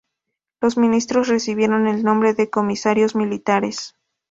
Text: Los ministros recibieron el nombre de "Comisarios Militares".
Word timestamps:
Los 0.61 0.77
ministros 0.77 1.27
recibieron 1.27 1.85
el 1.87 2.03
nombre 2.03 2.33
de 2.33 2.49
"Comisarios 2.49 3.13
Militares". 3.13 3.93